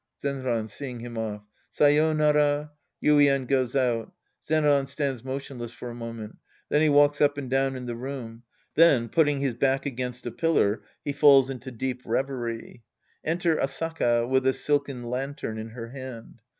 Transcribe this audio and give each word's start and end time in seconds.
Zenran 0.19 0.67
{seeing 0.67 1.01
him 1.01 1.15
off). 1.15 1.43
Sayonara. 1.69 2.71
(Yuien 3.03 3.47
j 3.47 3.53
ofj 3.53 3.75
out. 3.75 4.11
Zenran 4.43 4.87
stands 4.87 5.23
motionless 5.23 5.71
for 5.73 5.91
a 5.91 5.93
moment. 5.93 6.39
Then 6.69 6.81
he 6.81 6.87
•walks 6.87 7.21
up 7.21 7.37
and 7.37 7.47
down 7.51 7.75
in 7.75 7.85
the 7.85 7.95
room. 7.95 8.41
Then, 8.73 9.09
putting 9.09 9.41
his 9.41 9.53
back 9.53 9.85
against 9.85 10.25
a 10.25 10.31
pillar, 10.31 10.81
he 11.05 11.13
falls 11.13 11.51
into 11.51 11.69
deep 11.69 12.01
revery. 12.03 12.81
Enter 13.23 13.57
AsAKA, 13.57 14.27
with 14.27 14.47
a 14.47 14.53
silken 14.53 15.03
lantern 15.03 15.59
in 15.59 15.69
her 15.69 15.89
hand. 15.89 16.41